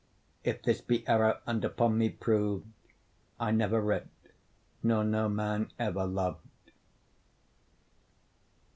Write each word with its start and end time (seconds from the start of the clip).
If 0.43 0.63
this 0.63 0.81
be 0.81 1.07
error 1.07 1.41
and 1.45 1.63
upon 1.63 1.99
me 1.99 2.09
prov'd, 2.09 2.65
I 3.39 3.51
never 3.51 3.79
writ, 3.79 4.07
nor 4.81 5.03
no 5.03 5.29
man 5.29 5.71
ever 5.77 6.05
lov'd. 6.07 6.71